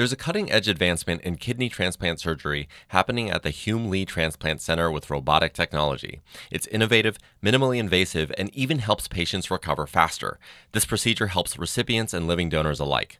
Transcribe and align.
There's 0.00 0.12
a 0.12 0.16
cutting 0.16 0.50
edge 0.50 0.66
advancement 0.66 1.20
in 1.20 1.36
kidney 1.36 1.68
transplant 1.68 2.20
surgery 2.20 2.70
happening 2.88 3.28
at 3.28 3.42
the 3.42 3.50
Hume 3.50 3.90
Lee 3.90 4.06
Transplant 4.06 4.62
Center 4.62 4.90
with 4.90 5.10
robotic 5.10 5.52
technology. 5.52 6.22
It's 6.50 6.66
innovative, 6.68 7.18
minimally 7.44 7.76
invasive, 7.76 8.32
and 8.38 8.48
even 8.56 8.78
helps 8.78 9.08
patients 9.08 9.50
recover 9.50 9.86
faster. 9.86 10.38
This 10.72 10.86
procedure 10.86 11.26
helps 11.26 11.58
recipients 11.58 12.14
and 12.14 12.26
living 12.26 12.48
donors 12.48 12.80
alike. 12.80 13.18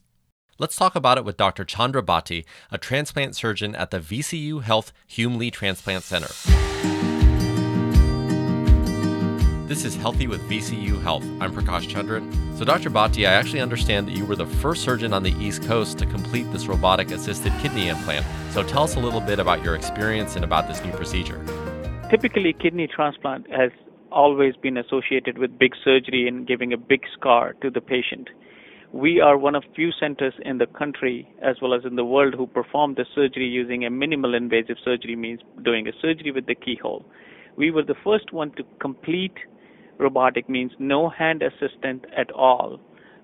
Let's 0.59 0.75
talk 0.75 0.97
about 0.97 1.19
it 1.19 1.25
with 1.27 1.37
Dr. 1.37 1.67
Chandra 1.67 2.03
Bhati, 2.03 2.47
a 2.71 2.79
transplant 2.79 3.37
surgeon 3.37 3.75
at 3.75 3.91
the 3.91 4.01
VCU 4.01 4.63
Health 4.63 4.95
Hume 5.07 5.37
Lee 5.37 5.51
Transplant 5.51 6.05
Center. 6.05 6.31
This 9.71 9.85
is 9.85 9.95
Healthy 9.95 10.27
with 10.27 10.41
VCU 10.51 11.01
Health. 11.01 11.23
I'm 11.41 11.55
Prakash 11.55 11.89
Chandran. 11.89 12.29
So, 12.59 12.65
Dr. 12.65 12.91
Bhati, 12.91 13.21
I 13.21 13.35
actually 13.35 13.61
understand 13.61 14.09
that 14.09 14.17
you 14.17 14.27
were 14.27 14.35
the 14.35 14.45
first 14.45 14.83
surgeon 14.83 15.13
on 15.13 15.23
the 15.23 15.31
East 15.39 15.63
Coast 15.63 15.97
to 15.99 16.07
complete 16.07 16.51
this 16.51 16.67
robotic 16.67 17.13
assisted 17.13 17.53
kidney 17.63 17.87
implant. 17.87 18.27
So, 18.51 18.65
tell 18.65 18.83
us 18.83 18.97
a 18.97 18.99
little 18.99 19.21
bit 19.21 19.39
about 19.39 19.63
your 19.63 19.77
experience 19.77 20.35
and 20.35 20.45
about 20.45 20.67
this 20.67 20.85
new 20.85 20.91
procedure. 20.91 21.41
Typically, 22.11 22.53
kidney 22.53 22.89
transplant 22.89 23.49
has 23.53 23.71
always 24.11 24.57
been 24.57 24.77
associated 24.77 25.39
with 25.39 25.57
big 25.57 25.75
surgery 25.85 26.27
and 26.27 26.49
giving 26.49 26.73
a 26.73 26.77
big 26.77 27.03
scar 27.17 27.53
to 27.63 27.71
the 27.71 27.81
patient. 27.81 28.29
We 28.93 29.21
are 29.21 29.39
one 29.39 29.55
of 29.55 29.63
few 29.77 29.93
centers 30.01 30.35
in 30.45 30.59
the 30.59 30.67
country 30.67 31.33
as 31.43 31.59
well 31.63 31.75
as 31.75 31.85
in 31.85 31.95
the 31.95 32.05
world 32.05 32.35
who 32.35 32.49
perform 32.49 32.95
the 32.97 33.07
surgery 33.15 33.47
using 33.47 33.85
a 33.85 33.91
minimal 33.91 34.35
invasive 34.35 34.79
surgery 34.85 35.15
means 35.15 35.43
doing 35.63 35.87
a 35.87 35.93
surgery 36.03 36.33
with 36.33 36.47
the 36.47 36.57
keyhole. 36.57 37.07
We 37.55 37.71
were 37.71 37.85
the 37.85 37.95
first 38.03 38.33
one 38.33 38.51
to 38.57 38.65
complete 38.81 39.35
robotic 40.01 40.49
means 40.49 40.73
no 40.79 41.09
hand 41.09 41.43
assistant 41.43 42.05
at 42.17 42.31
all. 42.33 42.81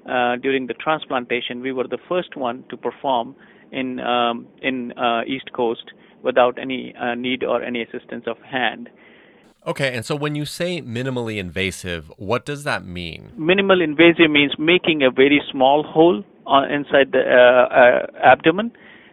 Uh, 0.08 0.36
during 0.36 0.66
the 0.68 0.74
transplantation, 0.74 1.60
we 1.60 1.72
were 1.72 1.88
the 1.88 1.98
first 2.08 2.36
one 2.36 2.64
to 2.70 2.76
perform 2.76 3.34
in 3.72 3.98
um, 4.00 4.46
in 4.62 4.92
uh, 4.92 5.22
East 5.26 5.52
Coast 5.52 5.92
without 6.22 6.58
any 6.60 6.94
uh, 7.00 7.14
need 7.14 7.42
or 7.42 7.62
any 7.62 7.82
assistance 7.82 8.24
of 8.26 8.36
hand. 8.38 8.88
Okay, 9.66 9.96
and 9.96 10.04
so 10.04 10.14
when 10.14 10.36
you 10.36 10.44
say 10.44 10.80
minimally 10.80 11.38
invasive, 11.38 12.12
what 12.18 12.44
does 12.44 12.62
that 12.62 12.84
mean? 12.84 13.32
Minimal 13.36 13.82
invasive 13.82 14.30
means 14.30 14.52
making 14.58 15.02
a 15.02 15.10
very 15.10 15.42
small 15.50 15.82
hole 15.82 16.22
inside 16.70 17.10
the 17.10 17.22
uh, 17.26 17.74
uh, 17.74 18.06
abdomen, 18.22 18.70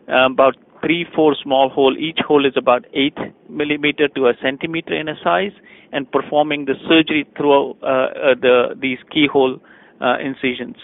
about 0.07 0.55
three, 0.83 1.05
four 1.15 1.35
small 1.41 1.69
hole. 1.69 1.95
Each 1.97 2.19
hole 2.27 2.45
is 2.45 2.53
about 2.57 2.85
eight 2.93 3.17
millimeter 3.49 4.07
to 4.09 4.27
a 4.27 4.33
centimeter 4.41 4.93
in 4.93 5.07
a 5.07 5.15
size, 5.23 5.53
and 5.91 6.11
performing 6.11 6.65
the 6.65 6.73
surgery 6.87 7.25
through 7.37 7.71
uh, 7.81 7.85
uh, 7.85 8.35
the 8.41 8.75
these 8.79 8.97
keyhole 9.11 9.59
uh, 10.01 10.17
incisions. 10.19 10.75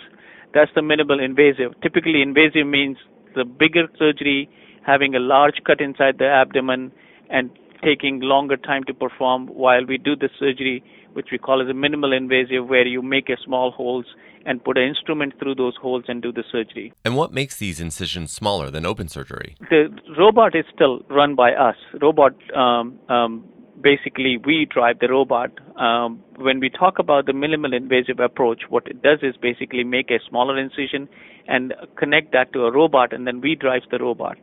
That's 0.54 0.72
the 0.76 0.82
minimal 0.82 1.20
invasive. 1.20 1.74
Typically, 1.82 2.22
invasive 2.22 2.66
means 2.66 2.98
the 3.36 3.44
bigger 3.46 3.88
surgery, 3.98 4.50
having 4.86 5.16
a 5.16 5.20
large 5.20 5.62
cut 5.66 5.82
inside 5.82 6.18
the 6.18 6.28
abdomen, 6.28 6.92
and 7.30 7.52
taking 7.84 8.20
longer 8.22 8.58
time 8.58 8.84
to 8.86 8.94
perform. 8.94 9.48
While 9.48 9.86
we 9.86 9.98
do 9.98 10.16
the 10.16 10.30
surgery, 10.40 10.84
which 11.14 11.28
we 11.32 11.38
call 11.38 11.62
as 11.62 11.70
a 11.70 11.74
minimal 11.74 12.14
invasive, 12.14 12.68
where 12.68 12.86
you 12.86 13.02
make 13.02 13.30
a 13.30 13.38
small 13.44 13.72
holes 13.72 14.06
and 14.46 14.64
put 14.64 14.78
an 14.78 14.84
instrument 14.84 15.34
through 15.40 15.56
those 15.56 15.76
holes 15.76 16.06
and 16.08 16.22
do 16.22 16.32
the 16.32 16.44
surgery. 16.52 16.94
And 17.04 17.16
what 17.16 17.34
makes 17.34 17.58
these 17.58 17.80
incisions 17.80 18.32
smaller 18.32 18.72
than 18.72 18.86
open 18.86 19.08
surgery? 19.08 19.56
The 19.70 19.90
robot 20.18 20.56
is 20.56 20.66
still 20.74 21.02
run 21.10 21.36
by 21.36 21.52
us. 21.54 21.76
Robot 22.02 22.34
um, 22.56 23.00
um, 23.10 23.44
basically 23.82 24.38
we 24.46 24.68
drive 24.70 25.00
the 25.00 25.10
robot. 25.10 25.52
Um, 25.78 26.24
when 26.38 26.60
we 26.60 26.70
talk 26.70 27.00
about 27.00 27.26
the 27.26 27.34
minimal 27.34 27.74
invasive 27.74 28.20
approach, 28.20 28.64
what 28.70 28.88
it 28.88 29.02
does 29.02 29.20
is 29.22 29.36
basically 29.38 29.84
make 29.84 30.10
a 30.10 30.20
smaller 30.28 30.58
incision 30.58 31.08
and 31.48 31.74
connect 31.98 32.32
that 32.34 32.54
to 32.54 32.66
a 32.66 32.72
robot, 32.72 33.14
and 33.14 33.26
then 33.26 33.42
we 33.42 33.56
drive 33.56 33.82
the 33.90 33.98
robot. 33.98 34.38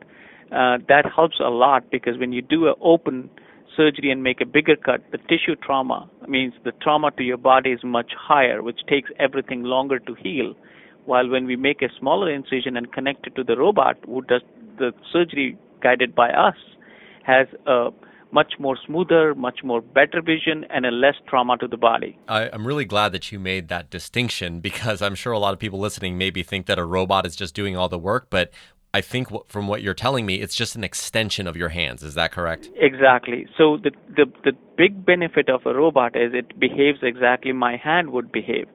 Uh, 0.51 0.77
that 0.87 1.03
helps 1.13 1.39
a 1.39 1.49
lot 1.49 1.89
because 1.91 2.17
when 2.17 2.31
you 2.31 2.41
do 2.41 2.67
an 2.67 2.75
open 2.81 3.29
surgery 3.75 4.09
and 4.11 4.23
make 4.23 4.41
a 4.41 4.45
bigger 4.45 4.75
cut, 4.75 5.01
the 5.11 5.17
tissue 5.17 5.55
trauma 5.61 6.09
means 6.27 6.53
the 6.63 6.71
trauma 6.81 7.11
to 7.11 7.23
your 7.23 7.37
body 7.37 7.71
is 7.71 7.79
much 7.83 8.11
higher, 8.17 8.63
which 8.63 8.79
takes 8.89 9.09
everything 9.19 9.63
longer 9.63 9.99
to 9.99 10.15
heal. 10.15 10.55
While 11.05 11.29
when 11.29 11.45
we 11.45 11.55
make 11.55 11.81
a 11.81 11.89
smaller 11.99 12.31
incision 12.31 12.75
and 12.75 12.91
connect 12.91 13.27
it 13.27 13.35
to 13.35 13.43
the 13.43 13.55
robot, 13.55 13.97
who 14.05 14.21
does 14.23 14.41
the 14.77 14.91
surgery 15.11 15.57
guided 15.81 16.15
by 16.15 16.29
us, 16.29 16.55
has 17.23 17.47
a 17.65 17.89
much 18.31 18.53
more 18.59 18.77
smoother, 18.85 19.33
much 19.35 19.59
more 19.63 19.81
better 19.81 20.21
vision, 20.21 20.65
and 20.69 20.85
a 20.85 20.91
less 20.91 21.15
trauma 21.27 21.57
to 21.57 21.67
the 21.67 21.77
body. 21.77 22.17
I, 22.27 22.43
am 22.47 22.67
really 22.67 22.85
glad 22.85 23.11
that 23.13 23.31
you 23.31 23.39
made 23.39 23.69
that 23.69 23.89
distinction 23.89 24.59
because 24.59 25.01
I'm 25.01 25.15
sure 25.15 25.31
a 25.31 25.39
lot 25.39 25.53
of 25.53 25.59
people 25.59 25.79
listening 25.79 26.17
maybe 26.17 26.43
think 26.43 26.65
that 26.65 26.77
a 26.77 26.85
robot 26.85 27.25
is 27.25 27.35
just 27.35 27.55
doing 27.55 27.77
all 27.77 27.89
the 27.89 27.99
work, 27.99 28.27
but 28.29 28.51
I 28.97 29.01
think 29.01 29.27
from 29.47 29.67
what 29.67 29.83
you're 29.83 29.93
telling 29.93 30.25
me, 30.25 30.35
it's 30.41 30.55
just 30.55 30.75
an 30.75 30.83
extension 30.83 31.45
of 31.45 31.55
your 31.55 31.69
hands. 31.69 32.01
Is 32.01 32.15
that 32.15 32.31
correct? 32.31 32.69
Exactly. 32.77 33.45
So 33.55 33.77
the 33.77 33.91
the 34.19 34.25
the 34.43 34.53
big 34.75 35.05
benefit 35.05 35.49
of 35.49 35.61
a 35.67 35.73
robot 35.81 36.15
is 36.15 36.31
it 36.33 36.59
behaves 36.59 37.01
exactly 37.03 37.51
my 37.51 37.77
hand 37.77 38.09
would 38.09 38.31
behave. 38.31 38.67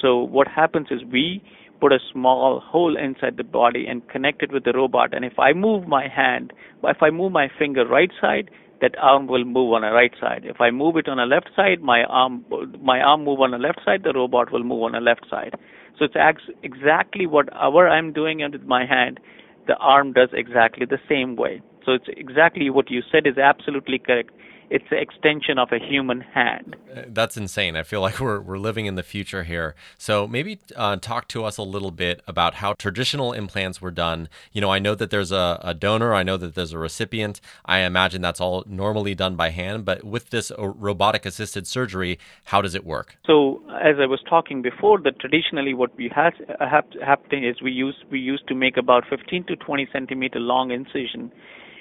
So 0.00 0.08
what 0.36 0.48
happens 0.48 0.86
is 0.90 1.00
we 1.12 1.42
put 1.78 1.92
a 1.92 1.98
small 2.10 2.58
hole 2.58 2.96
inside 2.96 3.36
the 3.36 3.44
body 3.44 3.84
and 3.86 4.08
connect 4.08 4.42
it 4.42 4.50
with 4.50 4.64
the 4.64 4.72
robot. 4.72 5.12
And 5.12 5.26
if 5.26 5.38
I 5.38 5.52
move 5.52 5.86
my 5.86 6.08
hand, 6.08 6.54
if 6.82 7.02
I 7.02 7.10
move 7.10 7.32
my 7.32 7.48
finger 7.58 7.86
right 7.86 8.12
side, 8.18 8.50
that 8.80 8.94
arm 8.98 9.26
will 9.26 9.44
move 9.44 9.74
on 9.74 9.82
the 9.82 9.92
right 10.00 10.14
side. 10.18 10.42
If 10.46 10.58
I 10.58 10.70
move 10.70 10.96
it 10.96 11.06
on 11.06 11.18
the 11.18 11.26
left 11.26 11.50
side, 11.54 11.82
my 11.82 12.04
arm 12.04 12.46
my 12.80 12.98
arm 13.00 13.24
move 13.24 13.40
on 13.40 13.50
the 13.50 13.62
left 13.68 13.80
side, 13.84 14.04
the 14.04 14.14
robot 14.14 14.52
will 14.52 14.64
move 14.64 14.84
on 14.88 14.92
the 14.92 15.00
left 15.00 15.26
side. 15.28 15.54
So 15.98 16.06
it's 16.06 16.44
exactly 16.62 17.26
whatever 17.26 17.88
I'm 17.88 18.14
doing 18.14 18.38
with 18.52 18.62
my 18.76 18.86
hand, 18.86 19.20
the 19.66 19.76
arm 19.76 20.12
does 20.12 20.28
exactly 20.32 20.86
the 20.86 20.98
same 21.08 21.36
way. 21.36 21.60
So 21.84 21.92
it's 21.92 22.08
exactly 22.08 22.70
what 22.70 22.90
you 22.90 23.02
said 23.12 23.26
is 23.26 23.38
absolutely 23.38 23.98
correct 23.98 24.30
it's 24.70 24.84
an 24.90 24.98
extension 24.98 25.58
of 25.58 25.70
a 25.72 25.78
human 25.78 26.20
hand. 26.20 26.76
Uh, 26.94 27.02
that's 27.08 27.36
insane. 27.36 27.76
I 27.76 27.82
feel 27.82 28.00
like 28.00 28.20
we're, 28.20 28.40
we're 28.40 28.58
living 28.58 28.86
in 28.86 28.94
the 28.94 29.02
future 29.02 29.44
here. 29.44 29.74
So 29.98 30.26
maybe 30.26 30.58
uh, 30.74 30.96
talk 30.96 31.28
to 31.28 31.44
us 31.44 31.56
a 31.56 31.62
little 31.62 31.90
bit 31.90 32.20
about 32.26 32.54
how 32.54 32.74
traditional 32.74 33.32
implants 33.32 33.80
were 33.80 33.90
done. 33.90 34.28
You 34.52 34.60
know, 34.60 34.70
I 34.70 34.78
know 34.78 34.94
that 34.94 35.10
there's 35.10 35.32
a, 35.32 35.60
a 35.62 35.74
donor, 35.74 36.14
I 36.14 36.22
know 36.22 36.36
that 36.36 36.54
there's 36.54 36.72
a 36.72 36.78
recipient. 36.78 37.40
I 37.64 37.78
imagine 37.80 38.22
that's 38.22 38.40
all 38.40 38.64
normally 38.66 39.14
done 39.14 39.36
by 39.36 39.50
hand, 39.50 39.84
but 39.84 40.04
with 40.04 40.30
this 40.30 40.50
uh, 40.50 40.68
robotic 40.68 41.26
assisted 41.26 41.66
surgery, 41.66 42.18
how 42.44 42.60
does 42.60 42.74
it 42.74 42.84
work? 42.84 43.16
So, 43.26 43.62
as 43.82 43.96
I 44.00 44.06
was 44.06 44.20
talking 44.28 44.62
before, 44.62 45.00
that 45.00 45.20
traditionally 45.20 45.74
what 45.74 45.96
we 45.96 46.10
had 46.14 46.34
have 46.60 46.84
happening 47.04 47.44
is 47.44 47.60
we 47.62 47.70
used 47.70 47.98
we 48.10 48.18
used 48.18 48.46
to 48.48 48.54
make 48.54 48.76
about 48.76 49.04
15 49.08 49.44
to 49.44 49.56
20 49.56 49.88
centimeter 49.92 50.38
long 50.40 50.70
incision 50.70 51.30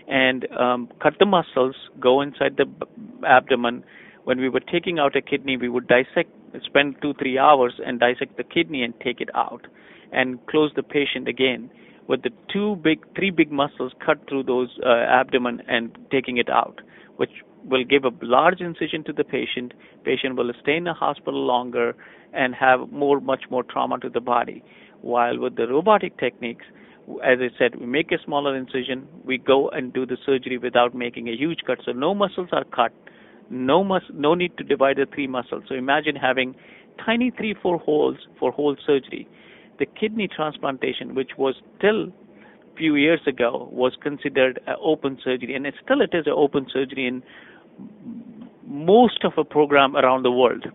and 0.08 0.48
um, 0.52 0.90
cut 1.02 1.14
the 1.20 1.26
muscles, 1.26 1.76
go 2.00 2.22
inside 2.22 2.58
the 2.58 2.66
abdomen. 3.26 3.84
When 4.24 4.40
we 4.40 4.50
were 4.50 4.60
taking 4.60 5.00
out 5.00 5.16
a 5.16 5.22
kidney, 5.22 5.58
we 5.58 5.70
would 5.70 5.88
dissect, 5.88 6.32
spend 6.64 6.96
two, 7.02 7.14
three 7.14 7.38
hours 7.38 7.74
and 7.86 8.00
dissect 8.00 8.38
the 8.38 8.44
kidney 8.44 8.84
and 8.84 8.94
take 9.00 9.22
it 9.22 9.30
out 9.36 9.68
and 10.12 10.46
close 10.48 10.72
the 10.76 10.84
patient 10.84 11.28
again 11.28 11.70
with 12.08 12.22
the 12.24 12.30
two 12.52 12.76
big, 12.78 13.04
three 13.16 13.32
big 13.32 13.52
muscles 13.52 13.92
cut 14.06 14.18
through 14.30 14.44
those 14.44 14.70
uh, 14.86 14.90
abdomen 14.90 15.62
and 15.68 15.98
taking 16.12 16.38
it 16.38 16.50
out, 16.50 16.82
which 17.18 17.32
will 17.64 17.84
give 17.84 18.06
a 18.06 18.12
large 18.22 18.62
incision 18.62 19.04
to 19.04 19.14
the 19.14 19.24
patient. 19.24 19.74
Patient 20.04 20.36
will 20.36 20.52
stay 20.62 20.78
in 20.78 20.84
the 20.84 20.94
hospital 20.94 21.46
longer 21.46 21.96
and 22.34 22.54
have 22.54 22.92
more, 22.92 23.20
much 23.20 23.44
more 23.50 23.64
trauma 23.64 24.00
to 24.00 24.10
the 24.10 24.20
body. 24.20 24.64
While 25.02 25.40
with 25.40 25.56
the 25.56 25.68
robotic 25.68 26.18
techniques, 26.20 26.66
as 27.24 27.40
I 27.40 27.50
said, 27.58 27.76
we 27.80 27.86
make 27.86 28.12
a 28.12 28.18
smaller 28.24 28.56
incision, 28.56 29.08
we 29.24 29.38
go 29.38 29.70
and 29.70 29.94
do 29.94 30.06
the 30.06 30.18
surgery 30.26 30.58
without 30.58 30.96
making 30.96 31.30
a 31.30 31.36
huge 31.36 31.60
cut. 31.66 31.80
So 31.86 31.92
no 31.92 32.14
muscles 32.14 32.50
are 32.52 32.64
cut, 32.64 32.92
no 33.50 33.84
mus- 33.84 34.12
no 34.14 34.34
need 34.34 34.58
to 34.58 34.64
divide 34.64 34.98
the 34.98 35.06
three 35.14 35.28
muscles. 35.28 35.64
So 35.68 35.76
imagine 35.76 36.16
having 36.16 36.56
tiny 37.06 37.32
three, 37.32 37.54
four 37.62 37.78
holes 37.78 38.18
for 38.40 38.52
whole 38.52 38.76
surgery. 38.86 39.28
The 39.78 39.86
kidney 39.86 40.28
transplantation, 40.28 41.16
which 41.16 41.32
was 41.38 41.56
still 41.78 42.12
few 42.78 42.96
years 42.96 43.22
ago 43.26 43.70
was 43.72 43.96
considered 44.02 44.60
an 44.68 44.76
open 44.82 45.18
surgery, 45.24 45.56
and 45.56 45.66
it 45.66 45.76
still 45.84 46.02
it 46.02 46.10
is 46.14 46.26
an 46.26 46.34
open 46.36 46.68
surgery 46.72 47.08
in 47.08 47.24
most 48.66 49.24
of 49.24 49.34
a 49.38 49.44
program 49.44 49.96
around 49.96 50.24
the 50.24 50.32
world. 50.32 50.66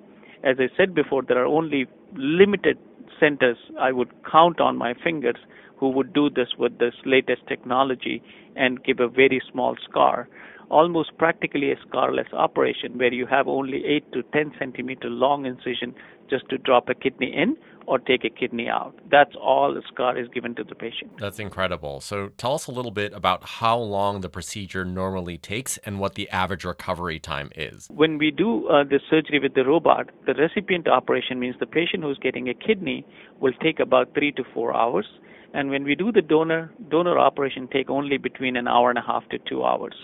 As 0.42 0.56
I 0.58 0.68
said 0.76 0.94
before, 0.94 1.22
there 1.22 1.38
are 1.38 1.46
only 1.46 1.86
limited 2.14 2.78
centers 3.18 3.58
I 3.78 3.92
would 3.92 4.10
count 4.30 4.60
on 4.60 4.76
my 4.76 4.94
fingers 4.94 5.36
who 5.76 5.88
would 5.88 6.12
do 6.12 6.28
this 6.28 6.48
with 6.58 6.78
this 6.78 6.94
latest 7.04 7.42
technology 7.48 8.22
and 8.54 8.84
give 8.84 9.00
a 9.00 9.08
very 9.08 9.40
small 9.50 9.76
scar, 9.88 10.28
almost 10.68 11.16
practically 11.18 11.72
a 11.72 11.76
scarless 11.76 12.32
operation 12.34 12.98
where 12.98 13.12
you 13.12 13.26
have 13.26 13.48
only 13.48 13.84
8 13.86 14.12
to 14.12 14.22
10 14.34 14.52
centimeter 14.58 15.08
long 15.08 15.46
incision 15.46 15.94
just 16.28 16.48
to 16.50 16.58
drop 16.58 16.88
a 16.88 16.94
kidney 16.94 17.32
in 17.34 17.56
or 17.86 17.98
take 17.98 18.24
a 18.24 18.30
kidney 18.30 18.68
out. 18.68 18.94
That's 19.10 19.34
all 19.40 19.74
the 19.74 19.82
scar 19.92 20.18
is 20.18 20.28
given 20.28 20.54
to 20.56 20.64
the 20.64 20.74
patient. 20.74 21.12
That's 21.18 21.38
incredible. 21.38 22.00
So 22.00 22.28
tell 22.36 22.54
us 22.54 22.66
a 22.66 22.72
little 22.72 22.90
bit 22.90 23.12
about 23.12 23.42
how 23.44 23.78
long 23.78 24.20
the 24.20 24.28
procedure 24.28 24.84
normally 24.84 25.38
takes 25.38 25.76
and 25.78 25.98
what 25.98 26.14
the 26.14 26.28
average 26.30 26.64
recovery 26.64 27.18
time 27.18 27.50
is. 27.56 27.88
When 27.90 28.18
we 28.18 28.30
do 28.30 28.68
uh, 28.68 28.84
the 28.84 29.00
surgery 29.10 29.40
with 29.40 29.54
the 29.54 29.64
robot, 29.64 30.10
the 30.26 30.34
recipient 30.34 30.88
operation 30.88 31.40
means 31.40 31.56
the 31.58 31.66
patient 31.66 32.02
who's 32.02 32.18
getting 32.18 32.48
a 32.48 32.54
kidney 32.54 33.06
will 33.40 33.54
take 33.60 33.80
about 33.80 34.14
three 34.14 34.32
to 34.32 34.44
four 34.54 34.76
hours 34.76 35.06
And 35.52 35.70
when 35.70 35.84
we 35.84 35.94
do 35.94 36.12
the 36.12 36.22
donor 36.22 36.72
donor 36.90 37.18
operation, 37.18 37.68
take 37.72 37.90
only 37.90 38.18
between 38.18 38.56
an 38.56 38.68
hour 38.68 38.90
and 38.90 38.98
a 38.98 39.02
half 39.02 39.28
to 39.30 39.38
two 39.38 39.64
hours. 39.64 39.94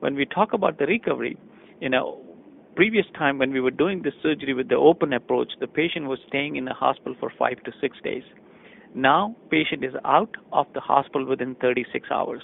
When 0.00 0.14
we 0.14 0.24
talk 0.26 0.52
about 0.52 0.78
the 0.78 0.86
recovery, 0.86 1.36
you 1.80 1.88
know, 1.88 2.20
previous 2.76 3.06
time 3.16 3.38
when 3.38 3.52
we 3.52 3.60
were 3.60 3.70
doing 3.70 4.02
this 4.02 4.14
surgery 4.22 4.54
with 4.54 4.68
the 4.68 4.76
open 4.76 5.12
approach, 5.12 5.52
the 5.60 5.66
patient 5.66 6.06
was 6.06 6.18
staying 6.28 6.56
in 6.56 6.64
the 6.64 6.74
hospital 6.74 7.14
for 7.20 7.32
five 7.38 7.62
to 7.64 7.72
six 7.80 7.96
days. 8.02 8.24
Now, 8.94 9.34
patient 9.50 9.84
is 9.84 9.94
out 10.04 10.34
of 10.52 10.66
the 10.74 10.80
hospital 10.80 11.26
within 11.26 11.54
36 11.56 12.08
hours 12.10 12.42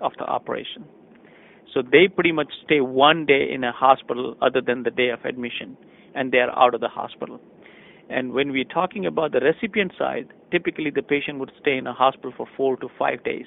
of 0.00 0.12
the 0.18 0.24
operation. 0.24 0.84
So 1.72 1.82
they 1.82 2.08
pretty 2.08 2.32
much 2.32 2.48
stay 2.64 2.80
one 2.80 3.24
day 3.24 3.50
in 3.50 3.64
a 3.64 3.72
hospital 3.72 4.36
other 4.42 4.60
than 4.60 4.82
the 4.82 4.90
day 4.90 5.08
of 5.08 5.24
admission, 5.24 5.76
and 6.14 6.30
they 6.30 6.38
are 6.38 6.56
out 6.58 6.74
of 6.74 6.80
the 6.80 6.88
hospital. 6.88 7.40
And 8.10 8.32
when 8.32 8.52
we're 8.52 8.64
talking 8.64 9.06
about 9.06 9.32
the 9.32 9.40
recipient 9.40 9.92
side, 9.98 10.28
typically 10.50 10.90
the 10.90 11.02
patient 11.02 11.38
would 11.38 11.52
stay 11.60 11.78
in 11.78 11.86
a 11.86 11.94
hospital 11.94 12.32
for 12.36 12.46
four 12.56 12.76
to 12.78 12.88
five 12.98 13.24
days. 13.24 13.46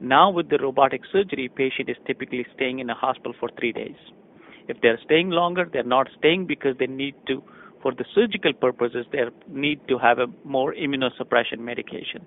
Now 0.00 0.30
with 0.30 0.50
the 0.50 0.58
robotic 0.58 1.02
surgery, 1.10 1.48
patient 1.48 1.88
is 1.88 1.96
typically 2.06 2.46
staying 2.54 2.78
in 2.78 2.90
a 2.90 2.94
hospital 2.94 3.34
for 3.40 3.48
three 3.58 3.72
days. 3.72 3.96
If 4.68 4.80
they're 4.82 4.98
staying 5.04 5.30
longer, 5.30 5.68
they're 5.72 5.82
not 5.82 6.08
staying 6.18 6.46
because 6.46 6.76
they 6.78 6.86
need 6.86 7.14
to, 7.26 7.42
for 7.82 7.92
the 7.92 8.04
surgical 8.14 8.52
purposes, 8.52 9.06
they 9.10 9.22
need 9.48 9.80
to 9.88 9.98
have 9.98 10.18
a 10.18 10.26
more 10.44 10.74
immunosuppression 10.74 11.58
medication. 11.58 12.24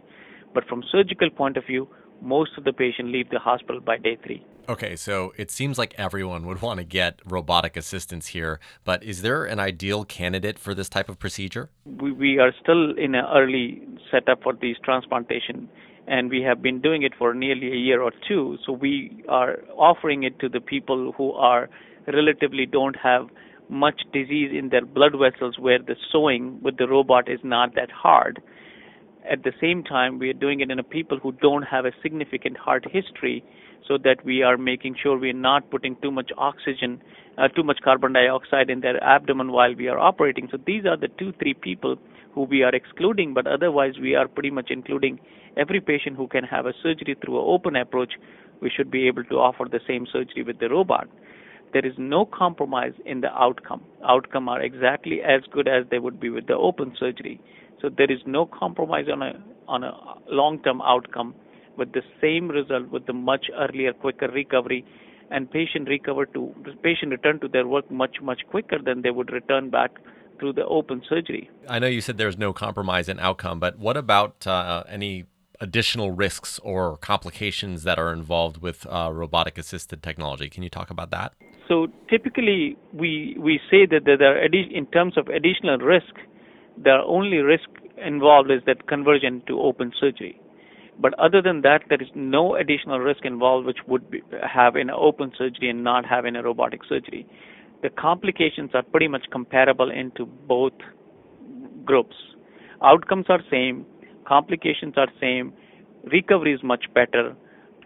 But 0.53 0.67
from 0.67 0.83
surgical 0.91 1.29
point 1.29 1.55
of 1.55 1.65
view, 1.65 1.87
most 2.21 2.51
of 2.57 2.63
the 2.63 2.73
patients 2.73 3.11
leave 3.11 3.29
the 3.29 3.39
hospital 3.39 3.79
by 3.79 3.97
day 3.97 4.17
three. 4.23 4.45
Okay, 4.69 4.95
so 4.95 5.33
it 5.37 5.49
seems 5.49 5.77
like 5.77 5.95
everyone 5.97 6.45
would 6.45 6.61
want 6.61 6.77
to 6.77 6.83
get 6.83 7.19
robotic 7.25 7.75
assistance 7.75 8.27
here, 8.27 8.59
but 8.85 9.03
is 9.03 9.21
there 9.21 9.45
an 9.45 9.59
ideal 9.59 10.05
candidate 10.05 10.59
for 10.59 10.73
this 10.75 10.87
type 10.87 11.09
of 11.09 11.17
procedure? 11.17 11.69
We, 11.85 12.11
we 12.11 12.39
are 12.39 12.53
still 12.61 12.91
in 12.97 13.15
an 13.15 13.25
early 13.33 13.81
setup 14.11 14.43
for 14.43 14.53
these 14.53 14.75
transplantation, 14.83 15.67
and 16.07 16.29
we 16.29 16.41
have 16.43 16.61
been 16.61 16.79
doing 16.79 17.03
it 17.03 17.13
for 17.17 17.33
nearly 17.33 17.71
a 17.71 17.75
year 17.75 18.01
or 18.01 18.11
two. 18.27 18.57
So 18.65 18.71
we 18.71 19.23
are 19.27 19.57
offering 19.75 20.23
it 20.23 20.39
to 20.39 20.49
the 20.49 20.61
people 20.61 21.13
who 21.17 21.31
are 21.33 21.69
relatively 22.07 22.65
don't 22.65 22.95
have 22.95 23.27
much 23.69 24.01
disease 24.11 24.51
in 24.53 24.69
their 24.69 24.85
blood 24.85 25.13
vessels 25.17 25.57
where 25.57 25.79
the 25.79 25.95
sewing 26.11 26.59
with 26.61 26.77
the 26.77 26.87
robot 26.87 27.29
is 27.29 27.39
not 27.43 27.73
that 27.75 27.89
hard. 27.89 28.41
At 29.29 29.43
the 29.43 29.53
same 29.61 29.83
time, 29.83 30.19
we 30.19 30.29
are 30.29 30.33
doing 30.33 30.59
it 30.59 30.71
in 30.71 30.83
people 30.83 31.19
who 31.19 31.31
don't 31.31 31.63
have 31.63 31.85
a 31.85 31.91
significant 32.01 32.57
heart 32.57 32.85
history 32.91 33.43
so 33.87 33.97
that 34.03 34.23
we 34.25 34.43
are 34.43 34.57
making 34.57 34.95
sure 35.01 35.17
we 35.17 35.29
are 35.29 35.33
not 35.33 35.69
putting 35.69 35.95
too 36.01 36.11
much 36.11 36.31
oxygen, 36.37 37.01
uh, 37.37 37.47
too 37.47 37.63
much 37.63 37.79
carbon 37.83 38.13
dioxide 38.13 38.69
in 38.69 38.81
their 38.81 39.01
abdomen 39.03 39.51
while 39.51 39.73
we 39.75 39.87
are 39.87 39.99
operating. 39.99 40.47
So 40.51 40.57
these 40.65 40.85
are 40.85 40.97
the 40.97 41.07
two, 41.19 41.33
three 41.39 41.53
people 41.53 41.97
who 42.33 42.43
we 42.43 42.63
are 42.63 42.73
excluding, 42.73 43.33
but 43.33 43.47
otherwise 43.47 43.93
we 44.01 44.15
are 44.15 44.27
pretty 44.27 44.51
much 44.51 44.67
including 44.69 45.19
every 45.57 45.81
patient 45.81 46.15
who 46.17 46.27
can 46.27 46.43
have 46.43 46.65
a 46.65 46.73
surgery 46.81 47.15
through 47.23 47.39
an 47.39 47.45
open 47.47 47.75
approach. 47.75 48.13
We 48.61 48.69
should 48.69 48.91
be 48.91 49.07
able 49.07 49.23
to 49.25 49.35
offer 49.35 49.65
the 49.69 49.81
same 49.87 50.07
surgery 50.11 50.43
with 50.43 50.59
the 50.59 50.69
robot. 50.69 51.07
There 51.73 51.85
is 51.85 51.93
no 51.97 52.25
compromise 52.25 52.93
in 53.05 53.21
the 53.21 53.31
outcome. 53.33 53.81
Outcome 54.07 54.49
are 54.49 54.61
exactly 54.61 55.21
as 55.21 55.41
good 55.51 55.67
as 55.67 55.85
they 55.89 55.99
would 55.99 56.19
be 56.19 56.29
with 56.29 56.47
the 56.47 56.55
open 56.55 56.95
surgery. 56.99 57.39
So 57.81 57.89
there 57.89 58.11
is 58.11 58.19
no 58.25 58.45
compromise 58.45 59.05
on 59.11 59.21
a 59.21 59.33
on 59.67 59.83
a 59.83 59.93
long-term 60.27 60.81
outcome 60.81 61.33
with 61.77 61.93
the 61.93 62.01
same 62.21 62.49
result 62.49 62.89
with 62.89 63.05
the 63.05 63.13
much 63.13 63.45
earlier, 63.57 63.93
quicker 63.93 64.27
recovery, 64.27 64.85
and 65.29 65.49
patient 65.49 65.87
recover 65.87 66.25
to 66.27 66.53
patient 66.83 67.11
return 67.11 67.39
to 67.39 67.47
their 67.47 67.67
work 67.67 67.89
much 67.89 68.17
much 68.21 68.41
quicker 68.49 68.79
than 68.79 69.01
they 69.01 69.11
would 69.11 69.31
return 69.31 69.69
back 69.69 69.91
through 70.39 70.53
the 70.53 70.65
open 70.65 71.01
surgery. 71.07 71.49
I 71.69 71.79
know 71.79 71.87
you 71.87 72.01
said 72.01 72.17
there's 72.17 72.37
no 72.37 72.51
compromise 72.51 73.07
in 73.07 73.19
outcome, 73.19 73.59
but 73.59 73.77
what 73.77 73.95
about 73.95 74.45
uh, 74.47 74.83
any 74.89 75.25
additional 75.61 76.11
risks 76.11 76.59
or 76.63 76.97
complications 76.97 77.83
that 77.83 77.97
are 77.97 78.11
involved 78.11 78.61
with 78.61 78.85
uh, 78.87 79.09
robotic 79.13 79.57
assisted 79.57 80.03
technology? 80.03 80.49
Can 80.49 80.63
you 80.63 80.69
talk 80.69 80.89
about 80.89 81.11
that? 81.11 81.33
So 81.67 81.87
typically, 82.09 82.75
we 82.91 83.37
we 83.39 83.59
say 83.69 83.85
that 83.85 84.01
there 84.03 84.21
are 84.21 84.45
in 84.45 84.85
terms 84.87 85.17
of 85.17 85.27
additional 85.27 85.77
risk, 85.77 86.13
the 86.83 86.97
only 87.05 87.37
risk 87.37 87.69
involved 87.97 88.51
is 88.51 88.61
that 88.65 88.87
conversion 88.87 89.41
to 89.47 89.61
open 89.61 89.93
surgery. 89.97 90.41
But 90.99 91.17
other 91.17 91.41
than 91.41 91.61
that, 91.61 91.83
there 91.89 92.01
is 92.01 92.09
no 92.13 92.55
additional 92.55 92.99
risk 92.99 93.23
involved 93.23 93.65
which 93.65 93.79
would 93.87 94.09
be, 94.11 94.21
have 94.41 94.75
in 94.75 94.89
open 94.89 95.31
surgery 95.37 95.69
and 95.69 95.83
not 95.83 96.05
have 96.05 96.25
in 96.25 96.35
a 96.35 96.43
robotic 96.43 96.81
surgery. 96.87 97.25
The 97.81 97.89
complications 97.89 98.71
are 98.73 98.83
pretty 98.83 99.07
much 99.07 99.25
comparable 99.31 99.89
into 99.89 100.25
both 100.25 100.73
groups. 101.85 102.15
Outcomes 102.83 103.25
are 103.29 103.39
same, 103.49 103.85
complications 104.27 104.93
are 104.97 105.07
same, 105.19 105.53
recovery 106.11 106.53
is 106.53 106.63
much 106.63 106.85
better, 106.93 107.35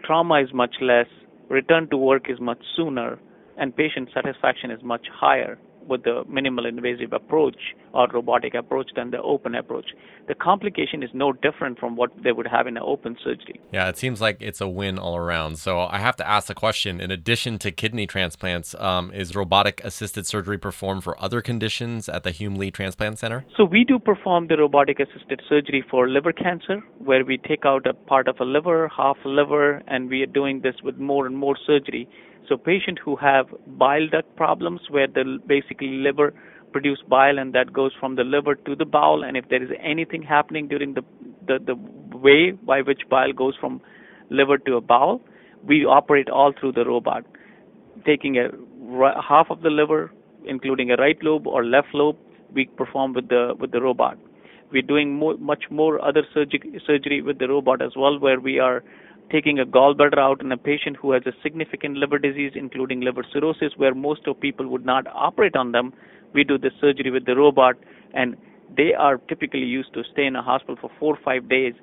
trauma 0.04 0.42
is 0.42 0.54
much 0.54 0.76
less, 0.82 1.08
return 1.50 1.90
to 1.90 1.98
work 1.98 2.30
is 2.30 2.40
much 2.40 2.62
sooner, 2.76 3.20
and 3.58 3.76
patient 3.76 4.10
satisfaction 4.14 4.72
is 4.72 4.82
much 4.84 5.08
higher 5.14 5.58
with 5.88 6.04
the 6.04 6.24
minimal 6.28 6.66
invasive 6.66 7.14
approach 7.14 7.58
or 7.94 8.08
robotic 8.14 8.54
approach 8.54 8.90
than 8.96 9.12
the 9.12 9.22
open 9.22 9.56
approach. 9.56 9.86
The 10.28 10.36
complication 10.36 11.04
is 11.04 11.10
no 11.14 11.32
different 11.32 11.80
from 11.80 11.96
what 11.96 12.12
they 12.24 12.32
would 12.32 12.48
have 12.48 12.68
in 12.68 12.78
an 12.78 12.84
open 12.86 13.18
surgery. 13.24 13.60
Yeah, 13.72 13.90
it 13.90 13.98
seems 13.98 14.22
like 14.22 14.38
it's 14.40 14.62
a 14.62 14.68
win 14.68 14.98
all 14.98 15.16
around. 15.16 15.58
So 15.60 15.82
I 15.82 16.00
have 16.00 16.16
to 16.18 16.28
ask 16.28 16.48
the 16.48 16.56
question 16.56 17.00
in 17.00 17.12
addition 17.12 17.58
to 17.60 17.72
kidney 17.72 18.08
transplants, 18.08 18.76
um, 18.76 19.12
is 19.12 19.36
robotic 19.36 19.82
assisted 19.84 20.26
surgery 20.26 20.58
performed 20.58 21.04
for 21.04 21.22
other 21.22 21.42
conditions 21.42 22.10
at 22.10 22.24
the 22.24 22.32
Hume 22.32 22.56
Lee 22.56 22.72
Transplant 22.72 23.20
Center? 23.20 23.46
So 23.56 23.66
we 23.66 23.84
do 23.84 24.00
perform 24.00 24.48
the 24.48 24.58
robotic 24.58 25.00
assisted 25.00 25.42
surgery 25.48 25.84
for 25.90 26.10
liver 26.10 26.34
cancer, 26.34 26.82
where 27.00 27.24
we 27.24 27.38
take 27.38 27.66
out 27.66 27.86
a 27.88 27.94
part 27.94 28.28
of 28.28 28.40
a 28.40 28.46
liver, 28.46 28.90
half 28.96 29.18
a 29.26 29.30
liver, 29.30 29.82
and 29.88 30.10
we 30.10 30.22
are 30.24 30.28
doing 30.28 30.62
this 30.62 30.76
with 30.84 30.98
more 30.98 31.26
and 31.26 31.38
more 31.38 31.58
surgery 31.66 32.08
so 32.48 32.58
patients 32.58 33.02
who 33.04 33.16
have 33.16 33.48
bile 33.78 34.08
duct 34.08 34.36
problems 34.36 34.82
where 34.90 35.08
the 35.08 35.40
basically 35.48 35.98
liver 36.08 36.34
produce 36.72 37.02
bile 37.08 37.40
and 37.40 37.54
that 37.54 37.72
goes 37.72 37.92
from 38.00 38.16
the 38.16 38.24
liver 38.24 38.56
to 38.56 38.76
the 38.76 38.86
bowel 38.86 39.24
and 39.24 39.38
if 39.38 39.48
there 39.50 39.64
is 39.64 39.70
anything 39.82 40.22
happening 40.22 40.68
during 40.68 40.94
the 40.94 41.04
the, 41.48 41.60
the 41.66 41.76
way 42.18 42.52
by 42.52 42.82
which 42.82 43.02
bile 43.10 43.32
goes 43.34 43.56
from 43.60 43.82
liver 44.30 44.58
to 44.58 44.76
a 44.76 44.82
bowel, 44.82 45.22
we 45.64 45.86
operate 45.86 46.30
all 46.30 46.54
through 46.60 46.74
the 46.74 46.86
robot, 46.86 47.24
taking 48.06 48.38
a 48.38 48.50
half 49.22 49.48
of 49.50 49.62
the 49.62 49.70
liver, 49.70 50.12
including 50.46 50.92
a 50.92 50.96
right 50.96 51.18
lobe 51.24 51.48
or 51.48 51.66
left 51.66 51.88
lobe, 51.94 52.18
we 52.54 52.66
perform 52.66 53.14
with 53.14 53.28
the 53.30 53.54
with 53.60 53.72
the 53.72 53.82
robot. 53.82 54.18
We're 54.72 54.82
doing 54.82 55.14
more, 55.14 55.38
much 55.38 55.66
more 55.70 56.04
other 56.04 56.24
surgery 56.34 56.82
surgery 56.86 57.22
with 57.22 57.40
the 57.40 57.48
robot 57.48 57.82
as 57.82 57.92
well, 57.96 58.20
where 58.20 58.40
we 58.40 58.60
are 58.60 58.84
taking 59.32 59.60
a 59.60 59.66
gallbladder 59.66 60.18
out 60.18 60.42
in 60.42 60.52
a 60.52 60.58
patient 60.58 60.98
who 60.98 61.12
has 61.12 61.24
a 61.26 61.34
significant 61.42 61.98
liver 61.98 62.20
disease, 62.20 62.52
including 62.56 63.02
liver 63.02 63.26
cirrhosis, 63.32 63.74
where 63.78 63.96
most 63.96 64.28
of 64.28 64.40
people 64.40 64.68
would 64.68 64.86
not 64.86 65.06
operate 65.14 65.56
on 65.56 65.72
them. 65.72 65.94
We 66.34 66.44
do 66.44 66.58
the 66.58 66.72
surgery 66.80 67.12
with 67.12 67.26
the 67.26 67.36
robot, 67.36 67.76
and 68.14 68.36
they 68.76 68.94
are 68.94 69.18
typically 69.18 69.62
used 69.62 69.94
to 69.94 70.04
stay 70.12 70.26
in 70.26 70.36
a 70.36 70.42
hospital 70.42 70.76
for 70.80 70.92
four 71.00 71.16
or 71.16 71.20
five 71.24 71.50
days, 71.50 71.74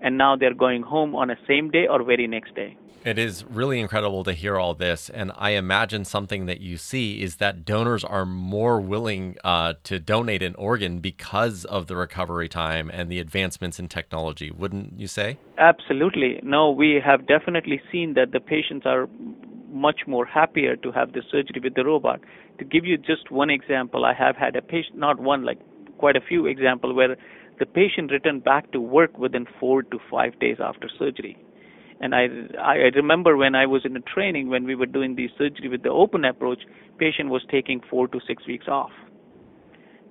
and 0.00 0.18
now 0.18 0.36
they're 0.36 0.54
going 0.54 0.82
home 0.82 1.14
on 1.14 1.30
a 1.30 1.36
same 1.46 1.70
day 1.70 1.86
or 1.88 2.02
very 2.02 2.26
next 2.26 2.54
day. 2.54 2.76
It 3.06 3.18
is 3.18 3.44
really 3.44 3.78
incredible 3.78 4.24
to 4.24 4.32
hear 4.32 4.56
all 4.56 4.74
this. 4.74 5.08
And 5.08 5.30
I 5.36 5.50
imagine 5.50 6.04
something 6.04 6.46
that 6.46 6.60
you 6.60 6.76
see 6.76 7.22
is 7.22 7.36
that 7.36 7.64
donors 7.64 8.02
are 8.02 8.26
more 8.26 8.80
willing 8.80 9.36
uh, 9.44 9.74
to 9.84 10.00
donate 10.00 10.42
an 10.42 10.56
organ 10.56 10.98
because 10.98 11.64
of 11.66 11.86
the 11.86 11.94
recovery 11.94 12.48
time 12.48 12.90
and 12.92 13.08
the 13.08 13.20
advancements 13.20 13.78
in 13.78 13.86
technology, 13.86 14.50
wouldn't 14.50 14.98
you 14.98 15.06
say? 15.06 15.38
Absolutely. 15.56 16.40
No, 16.42 16.68
we 16.72 17.00
have 17.04 17.28
definitely 17.28 17.80
seen 17.92 18.14
that 18.14 18.32
the 18.32 18.40
patients 18.40 18.86
are 18.86 19.08
much 19.70 20.00
more 20.08 20.26
happier 20.26 20.74
to 20.74 20.90
have 20.90 21.12
the 21.12 21.22
surgery 21.30 21.60
with 21.62 21.74
the 21.74 21.84
robot. 21.84 22.18
To 22.58 22.64
give 22.64 22.84
you 22.84 22.96
just 22.96 23.30
one 23.30 23.50
example, 23.50 24.04
I 24.04 24.14
have 24.14 24.34
had 24.34 24.56
a 24.56 24.62
patient, 24.62 24.98
not 24.98 25.20
one, 25.20 25.44
like 25.44 25.60
quite 25.98 26.16
a 26.16 26.20
few 26.20 26.46
examples, 26.46 26.96
where 26.96 27.16
the 27.58 27.66
patient 27.66 28.10
returned 28.10 28.44
back 28.44 28.70
to 28.72 28.80
work 28.80 29.18
within 29.18 29.46
four 29.58 29.82
to 29.82 29.98
five 30.10 30.38
days 30.38 30.56
after 30.60 30.88
surgery. 30.98 31.36
And 32.00 32.14
I, 32.14 32.28
I 32.60 32.74
remember 32.94 33.36
when 33.36 33.54
I 33.54 33.64
was 33.64 33.82
in 33.84 33.96
a 33.96 34.00
training 34.00 34.48
when 34.48 34.64
we 34.64 34.74
were 34.74 34.86
doing 34.86 35.16
the 35.16 35.28
surgery 35.38 35.68
with 35.68 35.82
the 35.82 35.88
open 35.88 36.24
approach, 36.26 36.60
patient 36.98 37.30
was 37.30 37.42
taking 37.50 37.80
four 37.88 38.06
to 38.08 38.20
six 38.26 38.46
weeks 38.46 38.68
off. 38.68 38.90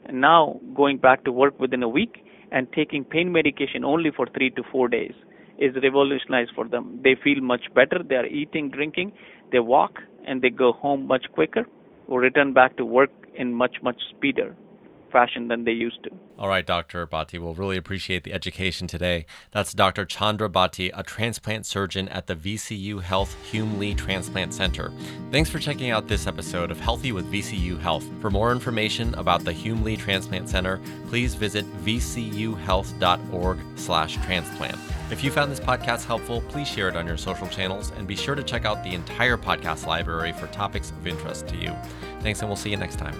And 0.06 0.20
now 0.20 0.60
going 0.76 0.98
back 0.98 1.24
to 1.26 1.32
work 1.32 1.60
within 1.60 1.84
a 1.84 1.90
week 1.90 2.26
and 2.52 2.72
taking 2.74 3.04
pain 3.04 3.32
medication 3.32 3.84
only 3.84 4.12
for 4.16 4.28
three 4.36 4.50
to 4.52 4.64
four 4.72 4.88
days 4.88 5.14
is 5.60 5.76
revolutionized 5.82 6.52
for 6.56 6.68
them. 6.68 7.00
They 7.04 7.16
feel 7.24 7.42
much 7.42 7.74
better. 7.76 8.02
They 8.08 8.16
are 8.16 8.26
eating, 8.26 8.70
drinking, 8.70 9.14
they 9.52 9.60
walk, 9.60 10.00
and 10.28 10.42
they 10.42 10.50
go 10.50 10.74
home 10.74 11.08
much 11.08 11.26
quicker 11.34 11.66
or 12.08 12.20
return 12.20 12.54
back 12.54 12.78
to 12.78 12.86
work 12.86 13.12
in 13.36 13.54
much, 13.54 13.78
much 13.84 14.02
speeder 14.10 14.56
fashion 15.12 15.48
than 15.48 15.64
they 15.64 15.72
used 15.72 16.04
to. 16.04 16.12
All 16.38 16.50
right, 16.50 16.66
Dr. 16.66 17.08
Bhati, 17.08 17.40
we'll 17.40 17.54
really 17.54 17.78
appreciate 17.78 18.26
the 18.26 18.34
education 18.34 18.88
today. 18.88 19.26
That's 19.52 19.72
Dr. 19.74 20.04
Chandra 20.06 20.50
Bhati, 20.50 20.92
a 20.94 21.04
transplant 21.04 21.66
surgeon 21.66 22.10
at 22.10 22.28
the 22.28 22.36
VCU 22.36 23.02
Health 23.02 23.38
Hume 23.50 23.80
Lee 23.80 23.96
Transplant 23.96 24.54
Center. 24.54 24.92
Thanks 25.32 25.50
for 25.50 25.60
checking 25.60 25.92
out 25.92 26.10
this 26.10 26.28
episode 26.28 26.72
of 26.72 26.80
Healthy 26.80 27.14
with 27.14 27.32
VCU 27.32 27.80
Health. 27.80 28.06
For 28.20 28.30
more 28.30 28.52
information 28.52 29.16
about 29.16 29.46
the 29.46 29.54
Hume 29.54 29.82
Lee 29.84 29.96
Transplant 29.96 30.50
Center, 30.50 30.82
please 31.08 31.36
visit 31.36 31.66
vcuhealth.org/transplant. 31.86 34.78
If 35.12 35.24
you 35.24 35.32
found 35.32 35.52
this 35.52 35.60
podcast 35.60 36.06
helpful, 36.06 36.42
please 36.50 36.68
share 36.68 36.90
it 36.90 36.96
on 36.96 37.08
your 37.08 37.18
social 37.18 37.48
channels 37.48 37.92
and 37.96 38.08
be 38.08 38.16
sure 38.16 38.36
to 38.36 38.44
check 38.44 38.66
out 38.66 38.84
the 38.84 38.94
entire 38.94 39.38
podcast 39.38 39.86
library 39.86 40.34
for 40.34 40.48
topics 40.48 40.90
of 40.90 41.08
interest 41.08 41.48
to 41.50 41.56
you. 41.56 41.72
Thanks, 42.22 42.42
and 42.42 42.50
we'll 42.50 42.58
see 42.58 42.72
you 42.72 42.78
next 42.78 42.98
time. 42.98 43.16